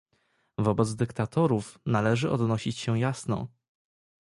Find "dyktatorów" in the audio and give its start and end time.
0.95-1.79